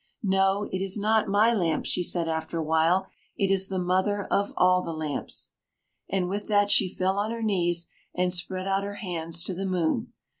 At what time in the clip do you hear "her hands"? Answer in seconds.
8.81-9.43